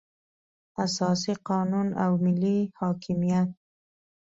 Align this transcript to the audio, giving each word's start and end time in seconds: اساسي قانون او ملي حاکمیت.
اساسي 0.85 1.33
قانون 1.49 1.87
او 2.03 2.11
ملي 2.25 2.57
حاکمیت. 2.79 3.49